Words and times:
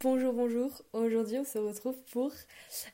Bonjour, 0.00 0.32
bonjour. 0.32 0.70
Aujourd'hui, 0.92 1.38
on 1.38 1.44
se 1.44 1.58
retrouve 1.58 1.96
pour, 2.12 2.32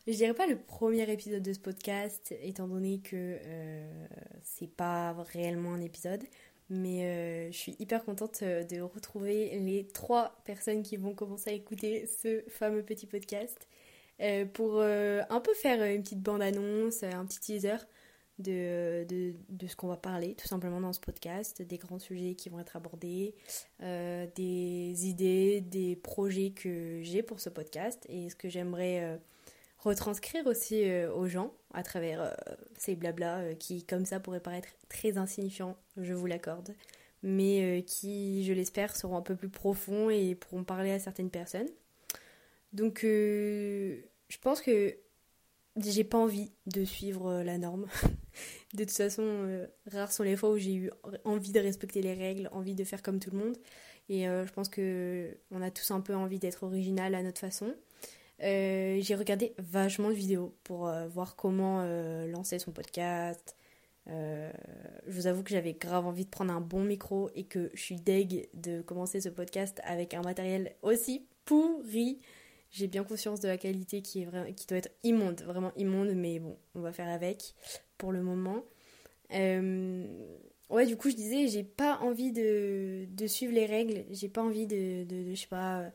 je 0.07 0.13
dirais 0.15 0.33
pas 0.33 0.47
le 0.47 0.57
premier 0.57 1.03
épisode 1.13 1.43
de 1.43 1.53
ce 1.53 1.59
podcast, 1.59 2.35
étant 2.41 2.67
donné 2.67 3.01
que 3.01 3.37
euh, 3.45 4.07
c'est 4.43 4.71
pas 4.71 5.13
réellement 5.35 5.75
un 5.75 5.83
épisode, 5.83 6.23
mais 6.71 7.05
euh, 7.05 7.53
je 7.53 7.59
suis 7.59 7.77
hyper 7.79 8.07
contente 8.07 8.41
euh, 8.43 8.65
de 8.65 8.81
retrouver 8.81 9.59
les 9.59 9.87
trois 9.87 10.41
personnes 10.47 10.83
qui 10.83 10.97
vont 10.97 11.13
commencer 11.13 11.51
à 11.51 11.53
écouter 11.53 12.07
ce 12.07 12.43
fameux 12.49 12.83
petit 12.83 13.07
podcast 13.07 13.69
pour 14.55 14.81
un 14.81 15.41
peu 15.43 15.53
faire 15.55 15.83
une 15.83 16.03
petite 16.03 16.23
bande-annonce, 16.23 17.03
un 17.03 17.27
petit 17.27 17.41
teaser 17.41 17.77
de, 18.39 19.05
de, 19.05 19.35
de 19.49 19.67
ce 19.67 19.77
qu'on 19.77 19.87
va 19.87 19.97
parler 19.97 20.35
tout 20.35 20.49
simplement 20.49 20.81
dans 20.81 20.93
ce 20.93 21.01
podcast, 21.01 21.63
des 21.63 21.79
grands 21.79 21.99
sujets 21.99 22.35
qui 22.35 22.49
vont 22.49 22.59
être 22.59 22.77
abordés, 22.77 23.35
euh, 23.83 24.27
des 24.35 25.07
idées, 25.07 25.61
des 25.61 25.97
projets 25.97 26.51
que 26.51 27.01
j'ai 27.03 27.23
pour 27.23 27.41
ce 27.41 27.49
podcast 27.49 28.05
et 28.09 28.29
ce 28.31 28.37
que 28.37 28.49
j'aimerais 28.49 29.05
euh, 29.05 29.17
retranscrire 29.79 30.47
aussi 30.47 30.89
euh, 30.89 31.13
aux 31.13 31.29
gens 31.29 31.53
à 31.73 31.83
travers 31.83 32.37
ces 32.77 32.97
blabla 32.97 33.55
qui 33.55 33.85
comme 33.85 34.05
ça 34.05 34.21
pourraient 34.21 34.41
paraître 34.41 34.69
très 34.89 35.17
insignifiants, 35.17 35.77
je 35.97 36.13
vous 36.13 36.27
l'accorde, 36.27 36.75
mais 37.23 37.85
qui 37.87 38.45
je 38.45 38.53
l'espère 38.53 38.97
seront 38.97 39.17
un 39.17 39.23
peu 39.23 39.35
plus 39.35 39.49
profonds 39.49 40.11
et 40.11 40.35
pourront 40.35 40.65
parler 40.65 40.93
à 40.93 40.99
certaines 40.99 41.31
personnes. 41.31 41.69
Donc 42.73 43.01
je 43.03 44.39
pense 44.41 44.61
que 44.61 44.97
j'ai 45.77 46.05
pas 46.05 46.19
envie 46.19 46.53
de 46.67 46.85
suivre 46.85 47.43
la 47.43 47.59
norme. 47.59 47.87
de 48.75 48.85
toute 48.85 48.97
façon, 48.97 49.23
euh, 49.23 49.67
rares 49.91 50.13
sont 50.13 50.23
les 50.23 50.37
fois 50.37 50.51
où 50.51 50.59
j'ai 50.59 50.75
eu 50.75 50.91
envie 51.25 51.53
de 51.53 51.61
respecter 51.61 52.03
les 52.03 52.15
règles, 52.15 52.49
envie 52.53 52.75
de 52.75 52.85
faire 52.85 53.03
comme 53.03 53.21
tout 53.21 53.31
le 53.31 53.39
monde. 53.39 53.57
Et 54.09 54.29
euh, 54.29 54.47
je 54.47 54.53
pense 54.53 54.69
que 54.69 55.37
on 55.51 55.63
a 55.63 55.71
tous 55.71 55.91
un 55.91 56.01
peu 56.01 56.15
envie 56.15 56.39
d'être 56.39 56.63
original 56.65 57.15
à 57.15 57.23
notre 57.23 57.41
façon. 57.41 57.75
Euh, 58.43 58.99
j'ai 59.01 59.15
regardé 59.15 59.55
vachement 59.59 60.09
de 60.09 60.15
vidéos 60.15 60.55
pour 60.65 60.91
voir 61.09 61.37
comment 61.37 61.85
lancer 62.27 62.59
son 62.59 62.73
podcast. 62.73 63.57
je 64.07 64.51
vous 65.07 65.27
avoue 65.27 65.43
que 65.43 65.51
j'avais 65.51 65.73
grave 65.73 66.07
envie 66.07 66.25
de 66.25 66.31
prendre 66.31 66.53
un 66.53 66.61
bon 66.61 66.85
micro 66.85 67.31
et 67.35 67.45
que 67.45 67.71
je 67.75 67.81
suis 67.81 67.97
deg 67.97 68.49
de 68.55 68.83
commencer 68.83 69.21
ce 69.21 69.29
podcast 69.29 69.81
avec 69.85 70.15
un 70.15 70.23
matériel 70.23 70.75
aussi 70.83 71.27
pourri. 71.45 72.19
J'ai 72.75 72.89
bien 72.89 73.05
conscience 73.05 73.39
de 73.39 73.47
la 73.47 73.57
qualité 73.57 74.03
qui, 74.03 74.25
doit 74.25 74.79
être 74.79 74.91
immonde, 75.05 75.43
vraiment 75.43 75.73
immonde, 75.77 76.13
mais 76.17 76.41
bon, 76.41 76.59
on 76.75 76.81
va 76.81 76.93
faire 76.93 77.09
avec 77.09 77.55
pour 77.99 78.13
le 78.13 78.23
moment. 78.23 78.65
Euh, 79.33 80.07
ouais, 80.71 80.87
du 80.87 80.97
coup, 80.97 81.11
je 81.11 81.17
disais, 81.17 81.49
j'ai 81.49 81.65
pas 81.65 81.99
envie 81.99 82.33
de, 82.33 83.07
de, 83.09 83.27
suivre 83.27 83.53
les 83.53 83.67
règles, 83.67 84.05
j'ai 84.11 84.29
pas 84.29 84.43
envie 84.43 84.67
de, 84.67 85.05
de, 85.05 85.31
je 85.31 85.41
sais 85.41 85.47
pas, 85.47 85.91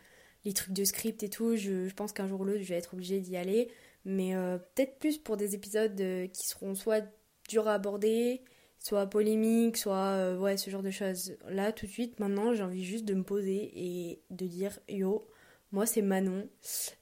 les 0.45 0.53
trucs 0.53 0.73
de 0.73 0.83
script 0.83 1.23
et 1.23 1.29
tout. 1.29 1.55
Je, 1.55 1.91
pense 1.93 2.11
qu'un 2.13 2.27
jour 2.27 2.41
ou 2.41 2.45
l'autre, 2.45 2.61
je 2.61 2.69
vais 2.69 2.77
être 2.77 2.93
obligée 2.93 3.19
d'y 3.19 3.37
aller, 3.37 3.69
mais 4.05 4.35
euh, 4.35 4.57
peut-être 4.57 4.99
plus 4.99 5.17
pour 5.17 5.37
des 5.37 5.55
épisodes 5.55 5.99
euh, 6.01 6.27
qui 6.27 6.47
seront 6.47 6.75
soit 6.75 7.03
durs 7.47 7.67
à 7.67 7.75
aborder, 7.75 8.41
soit 8.79 9.07
polémiques, 9.07 9.77
soit 9.77 10.35
ouais, 10.37 10.57
ce 10.57 10.69
genre 10.69 10.83
de 10.83 10.91
choses. 10.91 11.37
Là, 11.47 11.71
tout 11.71 11.85
de 11.85 11.91
suite, 11.91 12.19
maintenant, 12.19 12.53
j'ai 12.53 12.63
envie 12.63 12.83
juste 12.83 13.05
de 13.05 13.13
me 13.13 13.23
poser 13.23 13.71
et 13.75 14.21
de 14.29 14.45
dire 14.45 14.79
yo, 14.87 15.27
moi 15.71 15.85
c'est 15.85 16.01
Manon, 16.01 16.47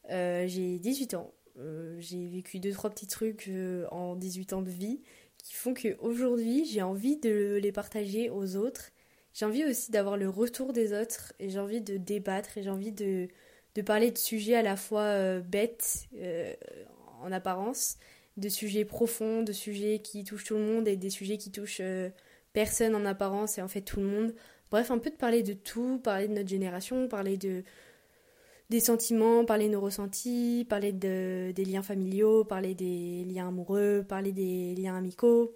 j'ai 0.09 0.79
18 0.79 1.13
ans, 1.15 1.31
euh, 1.33 1.36
j'ai 1.99 2.27
vécu 2.27 2.59
deux 2.59 2.71
trois 2.71 2.89
petits 2.89 3.07
trucs 3.07 3.47
euh, 3.47 3.87
en 3.91 4.15
18 4.15 4.53
ans 4.53 4.61
de 4.61 4.69
vie 4.69 5.01
qui 5.37 5.53
font 5.53 5.73
qu'aujourd'hui 5.73 6.65
j'ai 6.65 6.81
envie 6.81 7.17
de 7.17 7.59
les 7.61 7.71
partager 7.71 8.29
aux 8.29 8.55
autres. 8.55 8.91
J'ai 9.33 9.45
envie 9.45 9.65
aussi 9.65 9.91
d'avoir 9.91 10.17
le 10.17 10.29
retour 10.29 10.73
des 10.73 10.93
autres 10.93 11.33
et 11.39 11.49
j'ai 11.49 11.59
envie 11.59 11.81
de 11.81 11.97
débattre 11.97 12.57
et 12.57 12.63
j'ai 12.63 12.69
envie 12.69 12.91
de, 12.91 13.27
de, 13.75 13.81
parler 13.81 14.11
de 14.11 14.17
sujets 14.17 14.55
à 14.55 14.63
la 14.63 14.75
fois 14.75 15.01
euh, 15.01 15.39
bêtes 15.39 16.07
en 17.21 17.31
apparence, 17.31 17.97
de 18.37 18.49
sujets 18.49 18.85
profonds, 18.85 19.43
de 19.43 19.53
sujets 19.53 19.99
qui 19.99 20.23
touchent 20.23 20.45
tout 20.45 20.55
le 20.55 20.65
monde 20.65 20.87
et 20.87 20.95
des 20.95 21.09
sujets 21.09 21.37
qui 21.37 21.51
touchent 21.51 21.81
personne 22.53 22.95
en 22.95 23.05
apparence 23.05 23.57
et 23.57 23.61
en 23.61 23.67
fait 23.67 23.81
tout 23.81 23.99
le 23.99 24.07
monde. 24.07 24.33
Bref, 24.69 24.91
un 24.91 24.97
peu 24.97 25.09
de 25.09 25.15
parler 25.15 25.43
de 25.43 25.53
tout, 25.53 25.99
parler 25.99 26.27
de 26.27 26.33
notre 26.33 26.49
génération, 26.49 27.07
parler 27.07 27.37
de, 27.37 27.63
des 28.69 28.79
sentiments, 28.79 29.45
parler 29.45 29.67
de 29.67 29.73
nos 29.73 29.81
ressentis, 29.81 30.65
parler 30.69 30.91
de, 30.91 31.51
des 31.55 31.65
liens 31.65 31.81
familiaux, 31.81 32.43
parler 32.43 32.75
des 32.75 33.23
liens 33.25 33.47
amoureux, 33.47 34.05
parler 34.07 34.33
des 34.33 34.75
liens 34.75 34.97
amicaux, 34.97 35.55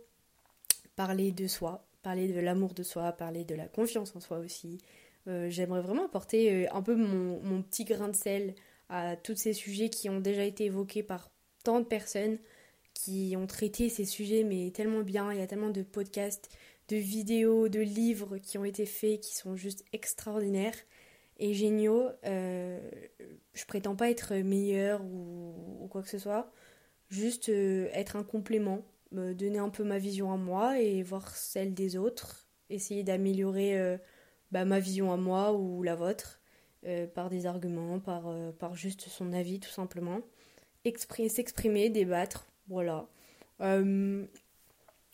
parler 0.96 1.32
de 1.32 1.48
soi, 1.48 1.86
parler 2.04 2.30
de 2.30 2.40
l'amour 2.40 2.74
de 2.74 2.84
soi, 2.84 3.12
parler 3.12 3.44
de 3.44 3.56
la 3.56 3.68
confiance 3.68 4.16
en 4.16 4.22
soi 4.22 4.40
aussi. 4.40 4.80
Euh, 5.28 5.50
j'aimerais 5.50 5.82
vraiment 5.82 6.06
apporter 6.06 6.66
euh, 6.66 6.68
un 6.74 6.82
peu 6.82 6.96
mon, 6.96 7.42
mon, 7.42 7.62
petit 7.62 7.84
grain 7.84 8.08
de 8.08 8.16
sel 8.16 8.56
à 8.90 9.16
tous 9.16 9.36
ces 9.36 9.54
sujets 9.54 9.90
qui 9.90 10.10
ont 10.10 10.20
déjà 10.20 10.44
été 10.44 10.66
évoqués 10.66 11.04
par 11.04 11.30
tant 11.64 11.80
de 11.80 11.86
personnes 11.86 12.40
qui 12.94 13.36
ont 13.38 13.48
traité 13.48 13.90
ces 13.90 14.06
sujets 14.06 14.44
mais 14.44 14.72
tellement 14.72 15.02
bien. 15.02 15.32
Il 15.32 15.40
y 15.40 15.44
a 15.44 15.48
tellement 15.48 15.70
de 15.70 15.84
podcasts, 15.84 16.50
de 16.88 16.96
vidéos, 16.96 17.70
de 17.70 17.80
livres 17.82 18.38
qui 18.38 18.58
ont 18.58 18.66
été 18.66 18.86
faits 18.86 19.22
qui 19.22 19.36
sont 19.36 19.56
juste 19.56 19.86
extraordinaires 19.94 20.76
et 21.42 21.54
géniaux. 21.54 22.10
Euh, 22.26 22.80
je 23.54 23.66
prétends 23.66 23.96
pas 23.98 24.10
être 24.10 24.34
meilleure 24.36 25.04
ou, 25.04 25.88
quoi 25.92 26.02
que 26.02 26.08
ce 26.08 26.20
soit, 26.20 26.50
juste 27.10 27.50
euh, 27.50 27.90
être 27.92 28.16
un 28.16 28.24
complément, 28.24 28.86
me 29.12 29.34
donner 29.34 29.58
un 29.58 29.70
peu 29.70 29.84
ma 29.84 29.98
vision 29.98 30.32
à 30.32 30.38
moi 30.38 30.80
et 30.80 31.04
voir 31.04 31.36
celle 31.36 31.74
des 31.74 31.98
autres, 31.98 32.48
essayer 32.70 33.04
d'améliorer 33.04 33.78
euh, 33.78 33.98
bah, 34.52 34.64
ma 34.64 34.80
vision 34.80 35.12
à 35.12 35.18
moi 35.18 35.52
ou 35.54 35.84
la 35.84 35.96
vôtre 35.96 36.38
par 37.14 37.30
des 37.30 37.46
arguments, 37.46 38.00
par, 38.00 38.34
par 38.58 38.76
juste 38.76 39.02
son 39.02 39.34
avis 39.34 39.60
tout 39.60 39.70
simplement. 39.70 40.22
S'exprimer, 40.84 41.92
débattre, 41.92 42.48
voilà. 42.68 43.08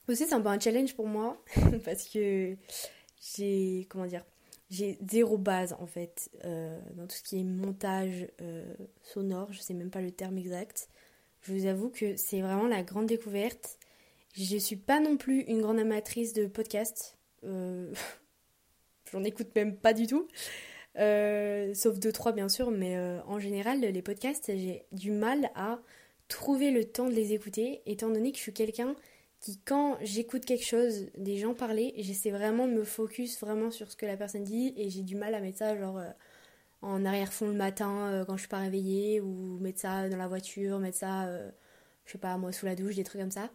aussi 0.08 0.26
c'est 0.26 0.34
un 0.34 0.40
peu 0.40 0.48
un 0.48 0.62
challenge 0.62 0.96
pour 0.96 1.08
moi 1.08 1.44
parce 1.84 2.08
que 2.08 2.56
j'ai 3.20 3.86
comment 3.90 4.06
dire 4.06 4.24
j'ai 4.69 4.97
zéro 5.09 5.38
base 5.38 5.75
en 5.79 5.85
fait 5.85 6.29
euh, 6.44 6.78
dans 6.95 7.07
tout 7.07 7.16
ce 7.16 7.23
qui 7.23 7.39
est 7.39 7.44
montage 7.44 8.28
euh, 8.41 8.66
sonore, 9.01 9.51
je 9.53 9.59
sais 9.59 9.73
même 9.73 9.89
pas 9.89 10.01
le 10.01 10.11
terme 10.11 10.38
exact. 10.38 10.89
Je 11.41 11.53
vous 11.53 11.66
avoue 11.66 11.89
que 11.89 12.17
c'est 12.17 12.41
vraiment 12.41 12.67
la 12.67 12.83
grande 12.83 13.05
découverte. 13.05 13.78
Je 14.33 14.57
suis 14.57 14.75
pas 14.75 15.00
non 15.00 15.16
plus 15.17 15.41
une 15.41 15.61
grande 15.61 15.79
amatrice 15.79 16.33
de 16.33 16.47
podcasts. 16.47 17.17
Euh, 17.45 17.94
j'en 19.11 19.23
écoute 19.23 19.55
même 19.55 19.78
pas 19.78 19.94
du 19.94 20.05
tout. 20.05 20.28
sauf 20.95 21.99
deux 21.99 22.11
trois 22.11 22.34
bien 22.34 22.49
sûr, 22.49 22.69
mais 22.69 22.99
en 23.25 23.39
général 23.39 23.79
les 23.79 24.01
podcasts 24.01 24.51
j'ai 24.53 24.85
du 24.91 25.11
mal 25.11 25.49
à 25.55 25.79
trouver 26.28 26.72
le 26.72 26.84
temps 26.84 27.07
de 27.07 27.13
les 27.13 27.31
écouter 27.31 27.81
étant 27.85 28.09
donné 28.09 28.31
que 28.31 28.38
je 28.38 28.44
suis 28.44 28.53
quelqu'un 28.53 28.95
qui, 29.40 29.59
quand 29.59 29.98
j'écoute 30.02 30.46
quelque 30.46 30.66
chose, 30.66 31.08
des 31.18 31.38
gens 31.38 31.53
parler, 31.53 31.94
j'essaie 31.98 32.31
vraiment 32.31 32.68
de 32.68 32.74
me 32.74 32.84
focus 32.84 33.40
vraiment 33.40 33.72
sur 33.72 33.92
ce 33.92 33.96
que 33.96 34.06
la 34.06 34.18
personne 34.18 34.44
dit 34.44 34.74
et 34.78 34.90
j'ai 34.90 35.03
du 35.03 35.16
mal 35.16 35.36
à 35.36 35.40
mettre 35.40 35.59
ça 35.59 35.78
genre 35.78 36.00
euh, 36.00 36.09
en 36.81 37.06
arrière-fond 37.06 37.47
le 37.47 37.53
matin 37.53 38.09
euh, 38.09 38.26
quand 38.26 38.36
je 38.36 38.42
suis 38.42 38.50
pas 38.50 38.59
réveillée 38.59 39.22
ou 39.22 39.59
mettre 39.59 39.80
ça 39.80 40.09
dans 40.09 40.18
la 40.18 40.28
voiture, 40.28 40.80
mettre 40.80 40.97
ça, 40.97 41.26
euh, 41.26 41.52
je 42.06 42.14
sais 42.14 42.18
pas, 42.18 42.38
moi 42.38 42.52
sous 42.52 42.66
la 42.66 42.76
douche, 42.76 42.96
des 42.96 43.03
trucs 43.03 43.22
comme 43.22 43.31
ça. 43.31 43.50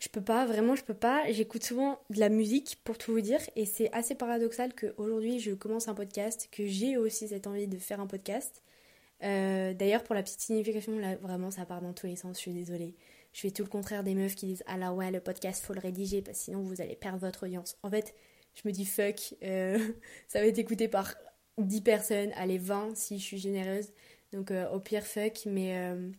Je 0.00 0.08
peux 0.08 0.20
pas, 0.20 0.46
vraiment 0.46 0.74
je 0.74 0.84
peux 0.84 0.94
pas. 0.94 1.30
J'écoute 1.30 1.64
souvent 1.64 2.00
de 2.10 2.18
la 2.18 2.28
musique 2.28 2.78
pour 2.84 2.98
tout 2.98 3.12
vous 3.12 3.20
dire 3.20 3.40
et 3.54 3.66
c'est 3.66 3.92
assez 3.92 4.16
paradoxal 4.16 4.74
qu'aujourd'hui 4.74 5.38
je 5.38 5.52
commence 5.52 5.86
un 5.88 5.94
podcast, 5.94 6.48
que 6.50 6.66
j'ai 6.66 6.96
aussi 6.96 7.28
cette 7.28 7.46
envie 7.46 7.68
de 7.68 7.78
faire 7.78 8.00
un 8.00 8.08
podcast. 8.08 8.62
D'ailleurs 9.20 10.02
pour 10.02 10.16
la 10.16 10.24
petite 10.24 10.40
signification, 10.40 10.98
là 10.98 11.14
vraiment 11.16 11.52
ça 11.52 11.64
part 11.64 11.80
dans 11.80 11.92
tous 11.92 12.06
les 12.08 12.16
sens, 12.16 12.36
je 12.36 12.40
suis 12.40 12.52
désolée. 12.52 12.96
Je 13.32 13.40
fais 13.40 13.50
tout 13.50 13.62
le 13.62 13.68
contraire 13.68 14.04
des 14.04 14.14
meufs 14.14 14.34
qui 14.34 14.46
disent 14.46 14.64
Ah 14.66 14.76
là 14.76 14.92
ouais, 14.92 15.10
le 15.10 15.20
podcast 15.20 15.64
faut 15.64 15.72
le 15.72 15.80
rédiger 15.80 16.22
parce 16.22 16.38
que 16.38 16.44
sinon 16.44 16.62
vous 16.62 16.80
allez 16.80 16.96
perdre 16.96 17.18
votre 17.18 17.44
audience. 17.44 17.76
En 17.82 17.90
fait, 17.90 18.14
je 18.54 18.62
me 18.66 18.72
dis 18.72 18.84
fuck, 18.84 19.34
euh, 19.42 19.78
ça 20.28 20.40
va 20.40 20.46
être 20.46 20.58
écouté 20.58 20.88
par 20.88 21.14
10 21.58 21.80
personnes, 21.80 22.32
allez 22.36 22.58
20 22.58 22.96
si 22.96 23.18
je 23.18 23.24
suis 23.24 23.38
généreuse. 23.38 23.92
Donc 24.32 24.50
euh, 24.50 24.68
au 24.70 24.80
pire 24.80 25.06
fuck, 25.06 25.46
mais 25.46 25.78
euh, 25.78 26.10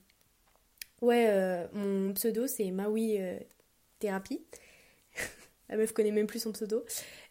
ouais, 1.01 1.67
mon 1.73 2.13
pseudo 2.13 2.47
c'est 2.47 2.71
Maui 2.71 3.19
Thérapie. 3.99 4.43
La 5.69 5.77
meuf 5.77 5.93
connaît 5.93 6.11
même 6.11 6.27
plus 6.27 6.39
son 6.39 6.51
pseudo. 6.51 6.83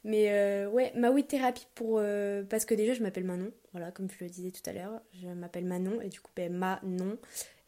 Mais 0.05 0.67
ouais, 0.67 0.93
Maui 0.95 1.25
Thérapie 1.25 1.67
pour, 1.75 2.01
parce 2.49 2.65
que 2.65 2.75
déjà 2.75 2.95
je 2.95 3.03
m'appelle 3.03 3.25
Manon. 3.25 3.53
Voilà, 3.73 3.91
comme 3.91 4.09
je 4.11 4.25
le 4.25 4.31
disais 4.31 4.51
tout 4.51 4.63
à 4.67 4.73
l'heure, 4.73 5.01
je 5.21 5.29
m'appelle 5.29 5.65
Manon 5.65 6.01
et 6.01 6.09
du 6.09 6.21
coup, 6.21 6.31
ben, 6.37 6.53
Manon 6.53 7.19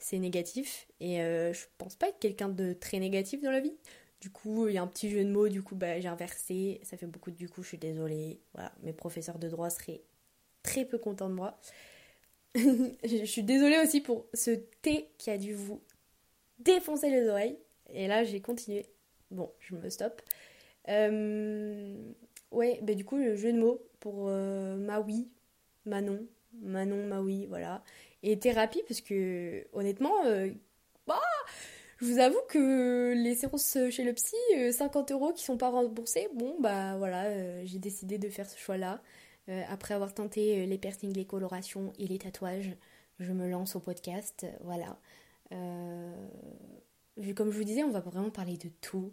c'est 0.05 0.19
négatif. 0.19 0.87
Et 1.01 1.23
euh, 1.23 1.55
je 1.55 1.65
pense 1.79 1.97
pas 1.97 2.09
être 2.09 2.19
quelqu'un 2.19 2.51
de 2.51 2.75
très 2.75 2.99
négatif 2.99 3.41
dans 3.41 3.51
la 3.51 3.61
vie. 3.61 3.73
Du 4.21 4.29
coup, 4.29 4.69
il 4.69 4.75
y 4.75 4.79
a 4.79 4.83
un 4.83 4.87
petit 4.87 5.09
jeu 5.11 5.25
de 5.25 5.31
mots, 5.31 5.49
du 5.49 5.63
coup, 5.63 5.75
bah, 5.75 5.99
j'ai 5.99 6.09
inversé. 6.09 6.79
Ça 6.83 6.99
fait 6.99 7.07
beaucoup 7.07 7.31
de 7.31 7.37
du 7.37 7.49
coup, 7.49 7.63
je 7.63 7.69
suis 7.69 7.79
désolée. 7.79 8.39
Voilà, 8.53 8.71
mes 8.83 8.93
professeurs 8.93 9.39
de 9.39 9.49
droit 9.49 9.71
seraient 9.71 10.03
très 10.63 10.85
peu 10.85 10.99
contents 10.99 11.31
de 11.31 11.35
moi. 11.35 11.59
je 12.55 13.25
suis 13.25 13.43
désolée 13.43 13.79
aussi 13.79 14.03
pour 14.03 14.27
ce 14.35 14.51
thé 14.83 15.09
qui 15.17 15.31
a 15.31 15.39
dû 15.39 15.55
vous 15.55 15.81
défoncer 16.59 17.09
les 17.09 17.27
oreilles. 17.27 17.59
Et 17.91 18.07
là, 18.07 18.25
j'ai 18.25 18.43
continué. 18.43 18.85
Bon, 19.31 19.51
je 19.59 19.75
me 19.75 19.89
stoppe. 19.89 20.21
Euh, 20.91 21.97
ouais, 22.51 22.79
bah 22.83 22.93
du 22.93 23.07
coup, 23.07 23.17
le 23.17 23.37
jeu 23.37 23.55
de 23.55 23.59
mots 23.59 23.81
pour 24.01 24.29
euh, 24.29 24.77
Maui, 24.77 25.31
Manon, 25.87 26.27
Manon 26.63 27.07
Maui, 27.07 27.47
voilà. 27.47 27.83
Et 28.23 28.39
thérapie, 28.39 28.83
parce 28.89 29.01
que 29.01 29.67
honnêtement, 29.73 30.25
euh, 30.27 30.51
bah, 31.07 31.21
je 31.99 32.07
vous 32.07 32.19
avoue 32.19 32.41
que 32.49 33.13
les 33.15 33.35
séances 33.35 33.79
chez 33.91 34.05
le 34.05 34.13
psy, 34.15 34.37
50 34.73 35.13
euros 35.13 35.33
qui 35.33 35.45
sont 35.45 35.57
pas 35.57 35.71
remboursés, 35.71 36.29
bon, 36.35 36.57
bah 36.61 36.97
voilà, 36.97 37.65
j'ai 37.65 37.79
décidé 37.79 38.19
de 38.19 38.29
faire 38.29 38.49
ce 38.49 38.59
choix-là. 38.59 39.03
après 39.69 39.95
avoir 39.95 40.15
tenté 40.15 40.67
les 40.67 40.79
piercings, 40.79 41.15
les 41.15 41.27
colorations 41.27 41.93
et 41.99 42.07
les 42.07 42.19
tatouages, 42.19 42.77
je 43.21 43.33
me 43.33 43.49
lance 43.49 43.77
au 43.77 43.81
podcast, 43.81 44.47
voilà. 44.63 44.99
comme 45.51 47.51
je 47.51 47.59
vous 47.59 47.65
disais, 47.65 47.85
on 47.85 47.91
va 47.91 48.01
vraiment 48.01 48.31
parler 48.31 48.57
de 48.57 48.71
tout. 48.81 49.13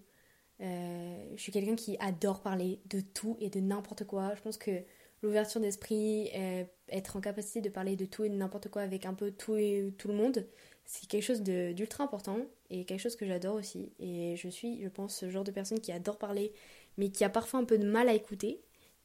Euh, 0.62 1.26
je 1.36 1.42
suis 1.42 1.52
quelqu'un 1.52 1.76
qui 1.76 1.98
adore 2.00 2.42
parler 2.42 2.82
de 2.86 3.02
tout 3.02 3.38
et 3.40 3.50
de 3.50 3.60
n'importe 3.60 4.06
quoi. 4.06 4.36
Je 4.36 4.42
pense 4.42 4.58
que 4.58 4.84
l'ouverture 5.22 5.62
d'esprit, 5.62 6.30
euh, 6.36 6.64
être 6.90 7.16
en 7.16 7.22
capacité 7.22 7.62
de 7.62 7.70
parler 7.70 7.96
de 7.96 8.06
tout 8.06 8.24
et 8.24 8.30
de 8.30 8.36
n'importe 8.36 8.70
quoi 8.70 8.82
avec 8.82 9.06
un 9.06 9.14
peu 9.14 9.32
tout 9.32 9.56
et 9.56 9.94
tout 9.98 10.08
le 10.08 10.14
monde, 10.14 10.48
c'est 10.86 11.08
quelque 11.08 11.24
chose 11.24 11.42
d'ultra 11.42 12.04
important 12.04 12.38
et 12.70 12.86
quelque 12.86 13.00
chose 13.00 13.16
que 13.16 13.26
j'adore 13.26 13.56
aussi. 13.56 13.94
Et 14.00 14.36
je 14.36 14.48
suis, 14.50 14.82
je 14.82 14.90
pense, 14.90 15.16
ce 15.16 15.30
genre 15.30 15.44
de 15.44 15.52
personne 15.52 15.80
qui 15.80 15.92
adore 15.92 16.18
parler, 16.18 16.54
mais 16.98 17.10
qui 17.10 17.24
a 17.24 17.30
parfois 17.30 17.60
un 17.60 17.66
peu 17.66 17.78
de 17.78 17.86
mal 17.86 18.10
à 18.10 18.14
écouter. 18.14 18.62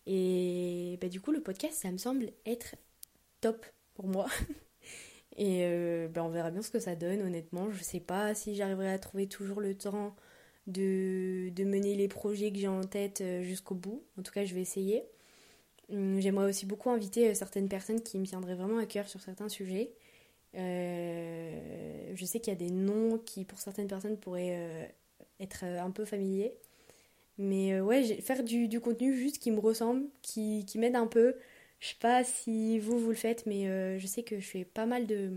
Et 0.06 0.98
bah, 1.00 1.08
du 1.08 1.20
coup, 1.20 1.32
le 1.32 1.42
podcast, 1.42 1.74
ça 1.74 1.90
me 1.90 1.98
semble 1.98 2.32
être 2.44 2.76
top 3.40 3.66
pour 3.94 4.08
moi. 4.08 4.26
et 5.36 5.64
euh, 5.64 6.08
bah, 6.08 6.24
on 6.24 6.28
verra 6.28 6.50
bien 6.50 6.62
ce 6.62 6.70
que 6.70 6.80
ça 6.80 6.96
donne, 6.96 7.22
honnêtement. 7.22 7.70
Je 7.70 7.82
sais 7.82 8.00
pas 8.00 8.34
si 8.34 8.54
j'arriverai 8.54 8.92
à 8.92 8.98
trouver 8.98 9.28
toujours 9.28 9.60
le 9.60 9.76
temps 9.76 10.16
de, 10.66 11.52
mener 11.58 11.94
les 11.94 12.08
projets 12.08 12.50
que 12.52 12.58
j'ai 12.58 12.68
en 12.68 12.82
tête 12.84 13.20
euh, 13.20 13.42
jusqu'au 13.42 13.74
bout. 13.74 14.04
En 14.18 14.22
tout 14.22 14.32
cas, 14.32 14.44
je 14.44 14.54
vais 14.54 14.62
essayer. 14.62 15.04
Hum, 15.90 16.20
j'aimerais 16.20 16.48
aussi 16.48 16.66
beaucoup 16.66 16.90
inviter 16.90 17.28
euh, 17.30 17.34
certaines 17.34 17.68
personnes 17.68 18.02
qui 18.02 18.18
me 18.18 18.26
tiendraient 18.26 18.54
vraiment 18.54 18.78
à 18.78 18.86
cœur 18.86 19.08
sur 19.08 19.20
certains 19.20 19.48
sujets. 19.48 19.92
Euh, 20.56 22.12
je 22.14 22.24
sais 22.24 22.40
qu'il 22.40 22.52
y 22.52 22.56
a 22.56 22.58
des 22.58 22.70
noms 22.70 23.18
qui, 23.18 23.44
pour 23.44 23.58
certaines 23.60 23.88
personnes, 23.88 24.16
pourraient 24.18 24.94
être 25.40 25.64
un 25.64 25.90
peu 25.90 26.04
familiers. 26.04 26.56
Mais 27.38 27.80
ouais, 27.80 28.04
faire 28.22 28.42
du, 28.44 28.68
du, 28.68 28.80
contenu 28.80 29.14
juste 29.14 29.38
qui 29.38 29.50
me 29.50 29.60
ressemble, 29.60 30.06
qui, 30.22 30.64
qui 30.66 30.78
m'aide 30.78 30.96
un 30.96 31.06
peu. 31.06 31.36
Je 31.80 31.88
sais 31.88 31.96
pas 32.00 32.24
si 32.24 32.78
vous, 32.78 32.98
vous 32.98 33.10
le 33.10 33.16
faites, 33.16 33.46
mais 33.46 33.98
je 33.98 34.06
sais 34.06 34.22
que 34.22 34.40
je 34.40 34.46
fais 34.46 34.64
pas 34.64 34.86
mal 34.86 35.06
de, 35.06 35.30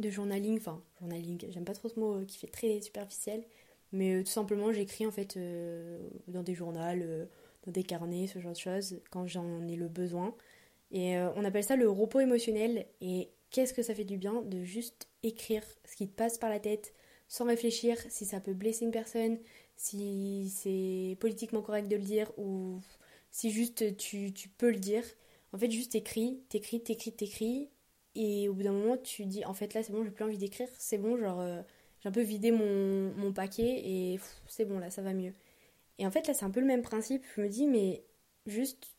de 0.00 0.10
journaling. 0.10 0.56
Enfin, 0.58 0.82
journaling, 1.00 1.44
j'aime 1.50 1.64
pas 1.64 1.74
trop 1.74 1.88
ce 1.88 2.00
mot 2.00 2.24
qui 2.26 2.38
fait 2.38 2.46
très 2.46 2.80
superficiel. 2.80 3.44
Mais 3.92 4.14
euh, 4.14 4.22
tout 4.22 4.30
simplement, 4.30 4.72
j'écris 4.72 5.06
en 5.06 5.10
fait 5.10 5.36
euh, 5.36 5.98
dans 6.28 6.42
des 6.42 6.54
journaux, 6.54 6.80
euh, 6.80 7.26
dans 7.66 7.72
des 7.72 7.84
carnets, 7.84 8.26
ce 8.26 8.38
genre 8.38 8.52
de 8.52 8.58
choses, 8.58 9.00
quand 9.10 9.26
j'en 9.26 9.66
ai 9.68 9.76
le 9.76 9.88
besoin. 9.88 10.34
Et 10.90 11.16
on 11.36 11.44
appelle 11.44 11.64
ça 11.64 11.76
le 11.76 11.88
repos 11.88 12.20
émotionnel. 12.20 12.86
Et 13.00 13.30
qu'est-ce 13.50 13.74
que 13.74 13.82
ça 13.82 13.94
fait 13.94 14.04
du 14.04 14.16
bien 14.16 14.42
de 14.42 14.62
juste 14.64 15.08
écrire 15.22 15.62
ce 15.84 15.96
qui 15.96 16.08
te 16.08 16.14
passe 16.14 16.38
par 16.38 16.50
la 16.50 16.60
tête 16.60 16.92
sans 17.28 17.46
réfléchir 17.46 17.96
si 18.10 18.26
ça 18.26 18.40
peut 18.40 18.52
blesser 18.52 18.84
une 18.84 18.90
personne, 18.90 19.38
si 19.76 20.52
c'est 20.54 21.16
politiquement 21.20 21.62
correct 21.62 21.88
de 21.88 21.96
le 21.96 22.02
dire 22.02 22.30
ou 22.36 22.80
si 23.30 23.50
juste 23.50 23.96
tu, 23.96 24.32
tu 24.32 24.48
peux 24.50 24.70
le 24.70 24.78
dire. 24.78 25.04
En 25.52 25.58
fait, 25.58 25.70
juste 25.70 25.94
écris, 25.94 26.42
t'écris, 26.48 26.82
t'écris, 26.82 27.12
t'écris. 27.12 27.70
Et 28.14 28.48
au 28.48 28.54
bout 28.54 28.62
d'un 28.64 28.72
moment, 28.72 28.98
tu 28.98 29.24
dis 29.24 29.44
en 29.46 29.54
fait 29.54 29.72
là, 29.72 29.82
c'est 29.82 29.92
bon, 29.92 30.04
j'ai 30.04 30.10
plus 30.10 30.24
envie 30.24 30.36
d'écrire, 30.38 30.68
c'est 30.78 30.98
bon, 30.98 31.16
genre 31.16 31.42
j'ai 32.00 32.08
un 32.08 32.12
peu 32.12 32.20
vidé 32.20 32.50
mon, 32.50 33.14
mon 33.14 33.32
paquet 33.32 33.80
et 33.84 34.20
c'est 34.48 34.66
bon 34.66 34.78
là, 34.78 34.90
ça 34.90 35.02
va 35.02 35.14
mieux. 35.14 35.32
Et 35.98 36.06
en 36.06 36.10
fait 36.10 36.26
là 36.26 36.34
c'est 36.34 36.44
un 36.44 36.50
peu 36.50 36.60
le 36.60 36.66
même 36.66 36.82
principe, 36.82 37.24
je 37.36 37.42
me 37.42 37.48
dis 37.48 37.66
mais 37.66 38.04
juste 38.46 38.96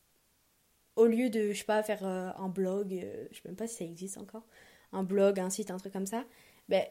au 0.95 1.05
lieu 1.07 1.29
de, 1.29 1.51
je 1.51 1.57
sais 1.57 1.63
pas, 1.65 1.81
faire 1.83 2.05
euh, 2.05 2.29
un 2.37 2.49
blog, 2.49 2.93
euh, 2.93 3.27
je 3.31 3.37
sais 3.37 3.41
même 3.45 3.55
pas 3.55 3.67
si 3.67 3.75
ça 3.77 3.85
existe 3.85 4.17
encore, 4.17 4.45
un 4.91 5.03
blog, 5.03 5.39
un 5.39 5.49
site, 5.49 5.71
un 5.71 5.77
truc 5.77 5.93
comme 5.93 6.05
ça, 6.05 6.25
ben 6.69 6.83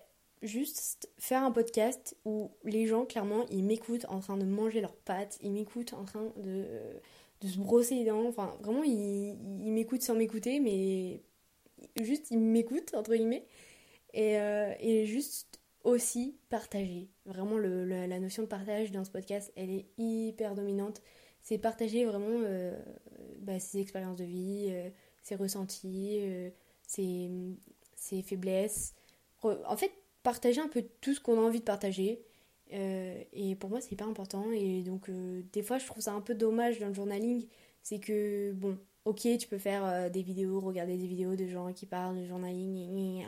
juste 0.43 1.09
faire 1.19 1.43
un 1.45 1.53
podcast 1.53 2.17
où 2.25 2.51
les 2.65 2.87
gens 2.87 3.07
clairement 3.07 3.47
ils 3.51 3.63
m'écoutent 3.65 4.07
en 4.09 4.19
train 4.21 4.37
de 4.37 4.45
manger 4.45 4.81
leurs 4.81 4.97
pâtes, 4.97 5.39
ils 5.43 5.53
m'écoutent 5.53 5.93
en 5.95 6.05
train 6.05 6.33
de, 6.37 6.67
de 7.43 7.47
se 7.49 7.59
brosser 7.59 7.97
les 7.97 8.05
dents, 8.07 8.27
enfin 8.27 8.57
vraiment 8.61 8.83
ils, 8.83 9.37
ils 9.65 9.73
m'écoutent 9.73 10.03
sans 10.03 10.15
m'écouter 10.17 10.59
mais 10.61 11.23
juste 12.01 12.31
ils 12.31 12.39
m'écoutent 12.41 12.95
entre 12.95 13.15
guillemets. 13.15 13.47
Et, 14.15 14.39
euh, 14.39 14.75
et 14.81 15.07
juste 15.07 15.62
aussi 15.85 16.39
partager. 16.49 17.11
Vraiment, 17.27 17.59
la 17.59 18.19
notion 18.19 18.43
de 18.43 18.49
partage 18.49 18.93
dans 18.93 19.05
ce 19.05 19.11
podcast, 19.11 19.53
elle 19.57 19.71
est 19.71 19.87
hyper 19.99 20.55
dominante. 20.55 21.03
C'est 21.43 21.59
partager 21.59 22.05
vraiment 22.05 22.43
euh, 22.45 22.79
bah, 23.41 23.59
ses 23.59 23.81
expériences 23.81 24.17
de 24.17 24.25
vie, 24.25 24.69
euh, 24.71 24.89
ses 25.23 25.35
ressentis, 25.35 26.19
euh, 26.21 26.51
ses, 26.87 27.31
ses, 27.97 28.23
faiblesses. 28.23 28.95
En 29.43 29.77
fait, 29.77 29.91
partager 30.23 30.61
un 30.61 30.69
peu 30.69 30.85
tout 31.01 31.15
ce 31.15 31.21
qu'on 31.21 31.37
a 31.39 31.41
envie 31.41 31.59
de 31.59 31.65
partager. 31.65 32.25
et 32.71 33.57
pour 33.59 33.71
moi, 33.71 33.81
c'est 33.81 33.93
hyper 33.93 34.09
important. 34.09 34.53
Et 34.53 34.83
donc, 34.83 35.11
des 35.53 35.63
fois, 35.63 35.79
je 35.79 35.87
trouve 35.87 36.03
ça 36.03 36.13
un 36.13 36.21
peu 36.21 36.35
dommage 36.35 36.79
dans 36.79 36.87
le 36.87 36.95
journaling. 36.95 37.45
C'est 37.83 37.99
que, 37.99 38.53
bon, 38.53 38.79
ok, 39.05 39.27
tu 39.37 39.49
peux 39.49 39.59
faire 39.59 40.11
des 40.13 40.23
vidéos, 40.23 40.61
regarder 40.61 40.97
des 40.97 41.09
vidéos 41.09 41.35
de 41.35 41.49
gens 41.49 41.73
qui 41.73 41.87
parlent 41.87 42.21
de 42.21 42.25
journaling, 42.25 43.27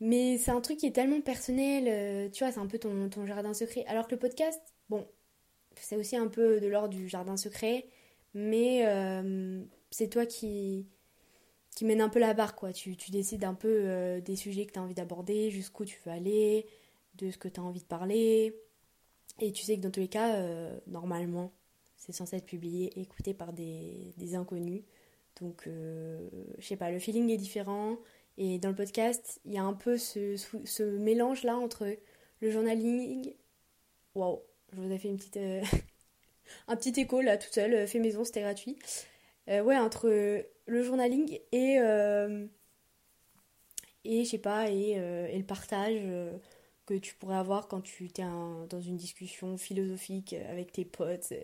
mais 0.00 0.38
c'est 0.38 0.50
un 0.52 0.60
truc 0.60 0.78
qui 0.78 0.86
est 0.86 0.92
tellement 0.92 1.20
personnel, 1.20 1.84
euh, 1.88 2.28
tu 2.30 2.44
vois, 2.44 2.52
c'est 2.52 2.60
un 2.60 2.66
peu 2.66 2.78
ton, 2.78 3.08
ton, 3.08 3.26
jardin 3.26 3.52
secret. 3.54 3.84
Alors 3.86 4.06
que 4.06 4.12
le 4.12 4.18
podcast, 4.18 4.60
bon, 4.88 5.06
c'est 5.76 5.96
aussi 5.96 6.16
un 6.16 6.28
peu 6.28 6.60
de 6.60 6.68
l'ordre 6.68 6.90
du 6.90 7.08
jardin 7.08 7.36
secret, 7.36 7.86
mais 8.34 8.86
euh, 8.86 9.62
c'est 9.90 10.08
toi 10.08 10.24
qui, 10.26 10.86
qui 11.74 11.84
mène 11.84 12.00
un 12.00 12.08
peu 12.08 12.20
la 12.20 12.34
barre, 12.34 12.54
quoi. 12.54 12.72
Tu, 12.72 12.96
tu 12.96 13.10
décides 13.10 13.44
un 13.44 13.54
peu 13.54 13.68
euh, 13.68 14.20
des 14.20 14.36
sujets 14.36 14.66
que 14.66 14.72
tu 14.72 14.78
as 14.78 14.82
envie 14.82 14.94
d'aborder, 14.94 15.50
jusqu'où 15.50 15.84
tu 15.84 16.00
veux 16.06 16.12
aller, 16.12 16.66
de 17.16 17.30
ce 17.30 17.38
que 17.38 17.48
tu 17.48 17.60
as 17.60 17.64
envie 17.64 17.80
de 17.80 17.86
parler. 17.86 18.56
Et 19.40 19.52
tu 19.52 19.64
sais 19.64 19.76
que 19.76 19.82
dans 19.82 19.90
tous 19.90 20.00
les 20.00 20.08
cas, 20.08 20.42
normalement, 20.88 21.52
c'est 21.96 22.12
censé 22.12 22.36
être 22.36 22.46
publié, 22.46 22.98
écouté 23.00 23.34
par 23.34 23.52
des, 23.52 24.14
des 24.16 24.34
inconnus. 24.34 24.82
Donc, 25.40 25.68
je 25.68 26.66
sais 26.66 26.76
pas, 26.76 26.90
le 26.90 26.98
feeling 26.98 27.30
est 27.30 27.36
différent. 27.36 27.98
Et 28.40 28.60
dans 28.60 28.68
le 28.68 28.76
podcast, 28.76 29.40
il 29.44 29.52
y 29.52 29.58
a 29.58 29.64
un 29.64 29.72
peu 29.74 29.98
ce, 29.98 30.36
ce 30.64 30.82
mélange-là 30.84 31.56
entre 31.56 31.96
le 32.40 32.50
journaling. 32.50 33.34
Waouh, 34.14 34.40
je 34.72 34.80
vous 34.80 34.92
ai 34.92 34.96
fait 34.96 35.08
une 35.08 35.16
petite, 35.16 35.38
euh, 35.38 35.60
un 36.68 36.76
petit 36.76 37.00
écho 37.00 37.20
là, 37.20 37.36
toute 37.36 37.52
seule, 37.52 37.88
fait 37.88 37.98
maison, 37.98 38.22
c'était 38.22 38.42
gratuit. 38.42 38.78
Euh, 39.48 39.60
ouais, 39.62 39.76
entre 39.76 40.08
le 40.66 40.82
journaling 40.82 41.40
et. 41.50 41.80
Euh, 41.80 42.46
et 44.04 44.24
je 44.24 44.30
sais 44.30 44.38
pas, 44.38 44.70
et, 44.70 44.92
et 44.92 45.36
le 45.36 45.44
partage 45.44 46.00
que 46.86 46.94
tu 46.94 47.14
pourrais 47.16 47.36
avoir 47.36 47.68
quand 47.68 47.82
tu 47.82 48.06
es 48.06 48.22
dans 48.22 48.80
une 48.80 48.96
discussion 48.96 49.58
philosophique 49.58 50.34
avec 50.48 50.72
tes 50.72 50.86
potes. 50.86 51.34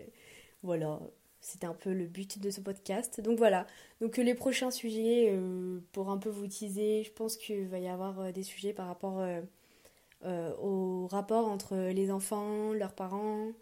voilà, 0.62 0.98
c'était 1.44 1.66
un 1.66 1.74
peu 1.74 1.92
le 1.92 2.06
but 2.06 2.38
de 2.38 2.50
ce 2.50 2.60
podcast. 2.60 3.20
Donc 3.20 3.38
voilà. 3.38 3.66
Donc 4.00 4.16
les 4.16 4.34
prochains 4.34 4.70
sujets, 4.70 5.28
euh, 5.30 5.78
pour 5.92 6.10
un 6.10 6.16
peu 6.16 6.30
vous 6.30 6.46
teaser, 6.46 7.04
je 7.04 7.12
pense 7.12 7.36
qu'il 7.36 7.68
va 7.68 7.78
y 7.78 7.88
avoir 7.88 8.18
euh, 8.20 8.32
des 8.32 8.42
sujets 8.42 8.72
par 8.72 8.86
rapport 8.86 9.20
euh, 9.20 10.52
au 10.58 11.06
rapport 11.06 11.48
entre 11.48 11.76
les 11.90 12.10
enfants, 12.10 12.72
leurs 12.72 12.94
parents, 12.94 13.52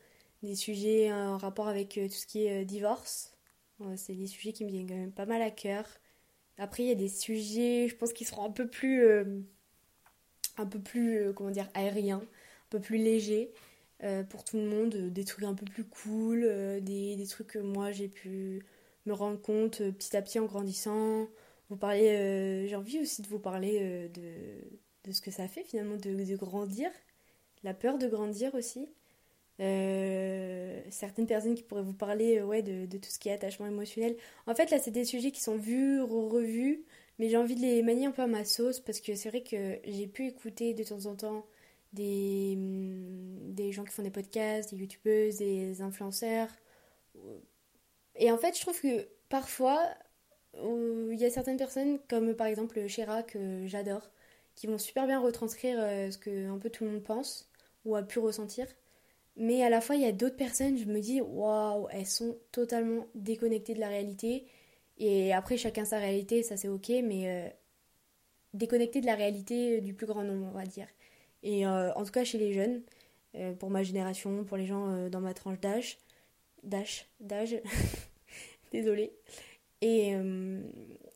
des 0.44 0.54
sujets 0.54 1.12
en 1.12 1.38
rapport 1.38 1.66
avec 1.68 1.94
tout 1.94 2.08
ce 2.08 2.26
qui 2.26 2.46
est 2.46 2.64
divorce. 2.64 3.32
c'est 3.96 4.14
des 4.14 4.28
sujets 4.28 4.52
qui 4.52 4.64
me 4.64 4.70
viennent 4.70 4.88
quand 4.88 4.94
même 4.94 5.12
pas 5.12 5.26
mal 5.26 5.42
à 5.42 5.50
cœur. 5.50 5.84
Après, 6.58 6.84
il 6.84 6.88
y 6.88 6.92
a 6.92 6.96
des 6.96 7.08
sujets, 7.08 7.88
je 7.88 7.96
pense, 7.96 8.12
qui 8.12 8.24
seront 8.24 8.44
un 8.44 8.50
peu 8.50 8.68
plus, 8.68 9.04
un 10.56 10.66
peu 10.66 10.78
plus, 10.78 11.32
comment 11.34 11.50
dire, 11.50 11.68
aériens, 11.74 12.18
un 12.20 12.68
peu 12.70 12.80
plus 12.80 12.98
légers. 12.98 13.52
Euh, 14.04 14.24
pour 14.24 14.42
tout 14.44 14.56
le 14.56 14.64
monde, 14.64 14.94
euh, 14.96 15.10
des 15.10 15.24
trucs 15.24 15.44
un 15.44 15.54
peu 15.54 15.64
plus 15.64 15.84
cool, 15.84 16.42
euh, 16.44 16.80
des, 16.80 17.14
des, 17.14 17.26
trucs 17.26 17.46
que 17.48 17.60
moi 17.60 17.92
j'ai 17.92 18.08
pu 18.08 18.64
me 19.06 19.12
rendre 19.12 19.40
compte 19.40 19.78
petit 19.92 20.16
à 20.16 20.22
petit 20.22 20.40
en 20.40 20.46
grandissant. 20.46 21.28
Vous 21.70 21.76
parlez, 21.76 22.66
j'ai 22.68 22.76
envie 22.76 23.00
aussi 23.00 23.22
de 23.22 23.28
vous 23.28 23.38
parler 23.38 24.08
de, 24.12 24.20
de, 25.04 25.12
ce 25.12 25.20
que 25.22 25.30
ça 25.30 25.48
fait 25.48 25.64
finalement 25.64 25.96
de, 25.96 26.24
de 26.24 26.36
grandir, 26.36 26.90
la 27.64 27.74
peur 27.74 27.98
de 27.98 28.08
grandir 28.08 28.54
aussi. 28.54 28.88
certaines 29.58 31.26
personnes 31.26 31.54
qui 31.54 31.62
pourraient 31.62 31.82
vous 31.82 31.94
parler 31.94 32.42
ouais, 32.42 32.62
de, 32.62 32.86
de, 32.86 32.98
tout 32.98 33.10
ce 33.10 33.18
qui 33.18 33.28
est 33.28 33.32
attachement 33.32 33.66
émotionnel. 33.66 34.16
En 34.46 34.54
fait, 34.54 34.70
là, 34.70 34.78
c'est 34.78 34.90
des 34.90 35.04
sujets 35.04 35.30
qui 35.30 35.40
sont 35.40 35.56
vus, 35.56 36.00
revus, 36.02 36.84
mais 37.18 37.28
j'ai 37.28 37.36
envie 37.36 37.54
de 37.56 37.60
les 37.60 37.82
manier 37.82 38.06
un 38.06 38.12
peu 38.12 38.22
à 38.22 38.26
ma 38.26 38.44
sauce 38.44 38.80
parce 38.80 39.00
que 39.00 39.14
c'est 39.14 39.28
vrai 39.30 39.42
que 39.42 39.78
j'ai 39.84 40.06
pu 40.08 40.26
écouter 40.26 40.74
de 40.74 40.84
temps 40.84 41.06
en 41.06 41.16
temps 41.16 41.46
des, 41.92 42.56
mm, 42.56 43.54
des 43.54 43.72
gens 43.72 43.84
qui 43.84 43.92
font 43.92 44.02
des 44.02 44.10
podcasts, 44.10 44.70
des 44.74 44.80
youtubeuses, 44.80 45.38
des 45.38 45.82
influenceurs. 45.82 46.48
Et 48.16 48.30
en 48.30 48.38
fait, 48.38 48.56
je 48.56 48.60
trouve 48.62 48.80
que 48.80 49.08
parfois, 49.28 49.82
il 50.54 51.18
y 51.18 51.24
a 51.24 51.30
certaines 51.30 51.56
personnes, 51.56 51.98
comme 52.08 52.34
par 52.34 52.46
exemple 52.46 52.86
Shera, 52.88 53.22
que 53.22 53.66
j'adore, 53.66 54.10
qui 54.54 54.66
vont 54.66 54.78
super 54.78 55.06
bien 55.06 55.20
retranscrire 55.20 55.78
euh, 55.80 56.10
ce 56.10 56.18
que 56.18 56.48
un 56.50 56.58
peu 56.58 56.70
tout 56.70 56.84
le 56.84 56.90
monde 56.90 57.02
pense 57.02 57.50
ou 57.84 57.96
a 57.96 58.02
pu 58.02 58.18
ressentir. 58.18 58.66
Mais 59.36 59.64
à 59.64 59.70
la 59.70 59.80
fois, 59.80 59.96
il 59.96 60.02
y 60.02 60.06
a 60.06 60.12
d'autres 60.12 60.36
personnes, 60.36 60.78
je 60.78 60.84
me 60.86 61.00
dis, 61.00 61.20
waouh, 61.20 61.88
elles 61.90 62.06
sont 62.06 62.38
totalement 62.52 63.06
déconnectées 63.14 63.74
de 63.74 63.80
la 63.80 63.88
réalité. 63.88 64.46
Et 64.98 65.32
après, 65.34 65.56
chacun 65.56 65.84
sa 65.84 65.98
réalité, 65.98 66.42
ça 66.42 66.56
c'est 66.56 66.68
ok, 66.68 66.90
mais 67.04 67.28
euh, 67.28 67.48
déconnecter 68.54 69.00
de 69.00 69.06
la 69.06 69.14
réalité 69.14 69.80
du 69.80 69.94
plus 69.94 70.06
grand 70.06 70.22
nombre, 70.24 70.48
on 70.48 70.56
va 70.56 70.66
dire. 70.66 70.86
Et 71.42 71.66
euh, 71.66 71.92
en 71.94 72.04
tout 72.04 72.12
cas, 72.12 72.24
chez 72.24 72.38
les 72.38 72.52
jeunes, 72.52 72.82
euh, 73.36 73.52
pour 73.54 73.70
ma 73.70 73.82
génération, 73.82 74.44
pour 74.44 74.56
les 74.56 74.66
gens 74.66 75.08
dans 75.08 75.20
ma 75.20 75.34
tranche 75.34 75.60
d'âge, 75.60 75.98
d'âge, 76.62 77.06
d'âge, 77.20 77.56
désolé. 78.72 79.12
Et, 79.80 80.12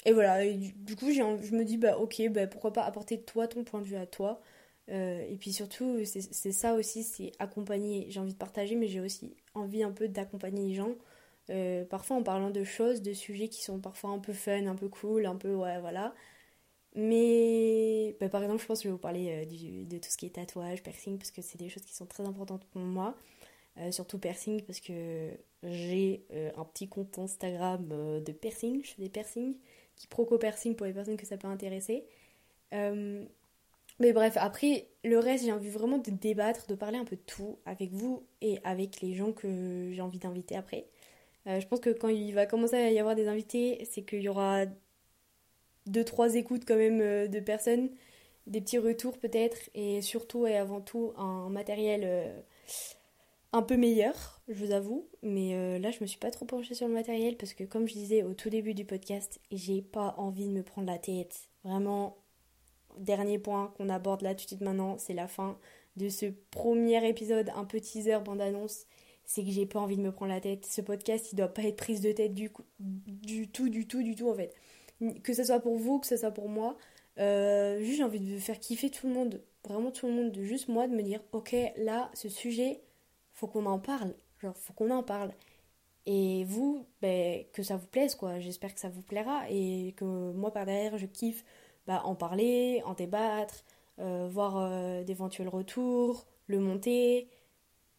et 0.04 0.12
voilà, 0.12 0.44
du, 0.44 0.96
coup, 0.96 1.12
je 1.12 1.22
me 1.54 1.64
dis, 1.64 1.76
bah 1.78 1.98
ok, 1.98 2.22
bah, 2.30 2.46
pourquoi 2.48 2.72
pas 2.72 2.84
apporter 2.84 3.20
toi 3.22 3.46
ton 3.46 3.64
point 3.64 3.80
de 3.80 3.86
vue 3.86 3.96
à 3.96 4.06
toi. 4.06 4.40
et 4.88 5.36
puis 5.38 5.52
surtout, 5.52 6.00
c'est 6.04 6.52
ça 6.52 6.74
aussi, 6.74 7.04
c'est 7.04 7.32
accompagner. 7.38 8.06
J'ai 8.10 8.20
envie 8.20 8.32
de 8.32 8.38
partager, 8.38 8.74
mais 8.74 8.88
j'ai 8.88 9.00
aussi 9.00 9.36
envie 9.54 9.84
un 9.84 9.92
peu 9.92 10.08
d'accompagner 10.08 10.68
les 10.68 10.74
gens 10.74 10.96
euh, 11.50 11.84
parfois 11.84 12.16
en 12.16 12.22
parlant 12.22 12.50
de 12.50 12.64
choses, 12.64 13.02
de 13.02 13.12
sujets 13.12 13.48
qui 13.48 13.62
sont 13.62 13.78
parfois 13.78 14.10
un 14.10 14.18
peu 14.18 14.32
fun, 14.32 14.66
un 14.66 14.74
peu 14.74 14.88
cool, 14.88 15.26
un 15.26 15.36
peu 15.36 15.54
ouais, 15.54 15.80
voilà. 15.80 16.14
Mais 16.96 18.16
bah, 18.20 18.28
par 18.28 18.42
exemple, 18.42 18.62
je 18.62 18.66
pense 18.66 18.78
que 18.78 18.84
je 18.84 18.88
vais 18.88 18.92
vous 18.92 18.98
parler 18.98 19.28
euh, 19.30 19.84
de 19.84 19.98
tout 19.98 20.10
ce 20.10 20.16
qui 20.16 20.26
est 20.26 20.30
tatouage, 20.30 20.82
piercing, 20.82 21.18
parce 21.18 21.30
que 21.30 21.42
c'est 21.42 21.58
des 21.58 21.68
choses 21.68 21.84
qui 21.84 21.94
sont 21.94 22.06
très 22.06 22.24
importantes 22.24 22.64
pour 22.72 22.80
moi. 22.80 23.14
Euh, 23.78 23.92
surtout 23.92 24.18
piercing, 24.18 24.62
parce 24.62 24.80
que 24.80 25.30
j'ai 25.62 26.24
un 26.56 26.64
petit 26.64 26.88
compte 26.88 27.18
Instagram 27.18 27.86
de 28.24 28.32
piercing, 28.32 28.82
je 28.84 28.90
fais 28.92 29.02
des 29.02 29.08
piercings, 29.10 29.56
qui 29.96 30.06
proco 30.06 30.38
piercing 30.38 30.74
pour 30.74 30.86
les 30.86 30.92
personnes 30.92 31.16
que 31.16 31.26
ça 31.26 31.36
peut 31.36 31.48
intéresser. 31.48 32.06
mais 32.72 34.12
bref, 34.12 34.36
après, 34.36 34.88
le 35.04 35.18
reste, 35.18 35.44
j'ai 35.44 35.52
envie 35.52 35.70
vraiment 35.70 35.98
de 35.98 36.10
débattre, 36.10 36.66
de 36.66 36.74
parler 36.74 36.98
un 36.98 37.04
peu 37.04 37.16
de 37.16 37.22
tout 37.22 37.58
avec 37.66 37.92
vous 37.92 38.26
et 38.40 38.58
avec 38.64 39.00
les 39.00 39.14
gens 39.14 39.32
que 39.32 39.90
j'ai 39.92 40.00
envie 40.02 40.18
d'inviter 40.18 40.56
après. 40.56 40.86
Euh, 41.46 41.60
je 41.60 41.66
pense 41.66 41.80
que 41.80 41.90
quand 41.90 42.08
il 42.08 42.32
va 42.32 42.46
commencer 42.46 42.76
à 42.76 42.90
y 42.90 42.98
avoir 42.98 43.14
des 43.14 43.28
invités, 43.28 43.84
c'est 43.90 44.02
qu'il 44.02 44.20
y 44.20 44.28
aura 44.28 44.66
deux, 45.86 46.04
trois 46.04 46.34
écoutes 46.34 46.64
quand 46.66 46.76
même 46.76 47.00
euh, 47.00 47.28
de 47.28 47.40
personnes, 47.40 47.90
des 48.46 48.60
petits 48.60 48.78
retours 48.78 49.18
peut-être, 49.18 49.70
et 49.74 50.02
surtout 50.02 50.46
et 50.46 50.56
avant 50.56 50.80
tout 50.80 51.12
un 51.16 51.48
matériel 51.48 52.02
euh, 52.04 52.40
un 53.52 53.62
peu 53.62 53.76
meilleur, 53.76 54.40
je 54.48 54.64
vous 54.64 54.72
avoue. 54.72 55.08
Mais 55.22 55.78
là, 55.78 55.90
je 55.90 55.98
me 56.00 56.06
suis 56.06 56.18
pas 56.18 56.30
trop 56.30 56.44
penchée 56.44 56.74
sur 56.74 56.86
le 56.86 56.94
matériel 56.94 57.36
parce 57.36 57.54
que, 57.54 57.64
comme 57.64 57.88
je 57.88 57.94
disais 57.94 58.22
au 58.22 58.34
tout 58.34 58.50
début 58.50 58.74
du 58.74 58.84
podcast, 58.84 59.40
j'ai 59.50 59.82
pas 59.82 60.14
envie 60.18 60.46
de 60.46 60.52
me 60.52 60.62
prendre 60.62 60.86
la 60.86 60.98
tête. 60.98 61.48
Vraiment, 61.64 62.18
dernier 62.98 63.38
point 63.38 63.72
qu'on 63.76 63.88
aborde 63.88 64.22
là 64.22 64.34
tout 64.34 64.44
de 64.44 64.48
suite 64.48 64.60
maintenant, 64.60 64.98
c'est 64.98 65.14
la 65.14 65.26
fin 65.26 65.58
de 65.96 66.08
ce 66.08 66.26
premier 66.50 67.08
épisode, 67.08 67.50
un 67.56 67.64
peu 67.64 67.80
teaser, 67.80 68.18
bande-annonce 68.24 68.86
c'est 69.26 69.44
que 69.44 69.50
j'ai 69.50 69.66
pas 69.66 69.80
envie 69.80 69.96
de 69.96 70.02
me 70.02 70.12
prendre 70.12 70.32
la 70.32 70.40
tête. 70.40 70.64
Ce 70.64 70.80
podcast, 70.80 71.32
il 71.32 71.36
doit 71.36 71.48
pas 71.48 71.62
être 71.64 71.76
prise 71.76 72.00
de 72.00 72.12
tête 72.12 72.32
du, 72.32 72.50
du 72.78 73.48
tout, 73.48 73.68
du 73.68 73.86
tout, 73.86 74.02
du 74.02 74.14
tout 74.14 74.30
en 74.30 74.34
fait. 74.34 74.54
Que 75.22 75.34
ce 75.34 75.44
soit 75.44 75.60
pour 75.60 75.76
vous, 75.76 75.98
que 75.98 76.06
ce 76.06 76.16
soit 76.16 76.30
pour 76.30 76.48
moi. 76.48 76.76
Euh, 77.18 77.78
juste 77.80 77.98
j'ai 77.98 78.04
envie 78.04 78.20
de 78.20 78.38
faire 78.38 78.58
kiffer 78.60 78.90
tout 78.90 79.06
le 79.06 79.14
monde, 79.14 79.42
vraiment 79.64 79.90
tout 79.90 80.06
le 80.06 80.12
monde, 80.12 80.36
juste 80.40 80.68
moi 80.68 80.86
de 80.86 80.94
me 80.94 81.02
dire 81.02 81.20
ok 81.32 81.56
là 81.76 82.10
ce 82.12 82.28
sujet 82.28 82.82
faut 83.32 83.46
qu'on 83.46 83.64
en 83.66 83.78
parle, 83.78 84.14
genre 84.38 84.56
faut 84.56 84.72
qu'on 84.74 84.90
en 84.90 85.02
parle. 85.02 85.32
Et 86.06 86.44
vous, 86.44 86.86
ben, 87.02 87.44
que 87.52 87.62
ça 87.62 87.76
vous 87.76 87.86
plaise 87.86 88.14
quoi, 88.14 88.38
j'espère 88.38 88.74
que 88.74 88.80
ça 88.80 88.90
vous 88.90 89.02
plaira 89.02 89.44
et 89.50 89.94
que 89.96 90.04
moi 90.04 90.52
par 90.52 90.66
derrière 90.66 90.98
je 90.98 91.06
kiffe 91.06 91.44
bah, 91.86 92.02
en 92.04 92.14
parler, 92.14 92.82
en 92.84 92.94
débattre, 92.94 93.64
euh, 93.98 94.28
voir 94.30 94.58
euh, 94.58 95.04
d'éventuels 95.04 95.48
retours, 95.48 96.26
le 96.48 96.60
monter, 96.60 97.28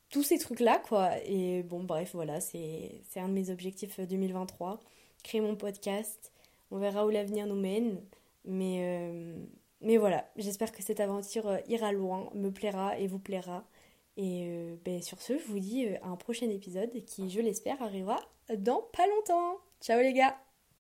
tous 0.10 0.24
ces 0.24 0.38
trucs-là, 0.38 0.80
quoi. 0.80 1.18
Et 1.26 1.64
bon, 1.64 1.84
bref, 1.84 2.12
voilà, 2.14 2.40
c'est 2.40 3.02
un 3.16 3.28
de 3.30 3.34
mes 3.34 3.50
objectifs 3.50 4.00
2023. 4.00 4.82
Créer 5.24 5.42
mon 5.42 5.56
podcast. 5.56 6.32
On 6.72 6.78
verra 6.78 7.06
où 7.06 7.10
l'avenir 7.10 7.48
nous 7.48 7.56
mène. 7.56 8.02
Mais, 8.46 8.80
euh, 8.82 9.98
voilà, 10.00 10.30
j'espère 10.38 10.72
que 10.72 10.82
cette 10.82 11.00
aventure 11.00 11.48
euh, 11.48 11.58
ira 11.68 11.92
loin, 11.92 12.30
me 12.34 12.50
plaira 12.50 12.98
et 12.98 13.08
vous 13.08 13.20
plaira. 13.20 13.66
Et 14.16 14.48
euh, 14.48 14.76
ben, 14.84 15.02
sur 15.02 15.22
ce, 15.22 15.38
je 15.38 15.46
vous 15.46 15.60
dis 15.60 15.88
à 16.02 16.08
un 16.08 16.16
prochain 16.16 16.50
épisode 16.50 16.92
qui, 17.06 17.30
je 17.30 17.42
l'espère, 17.42 17.82
arrivera 17.82 18.20
dans 18.58 18.82
pas 18.94 19.06
longtemps. 19.08 19.58
Ciao 19.82 20.02
les 20.02 20.14
gars 20.14 20.47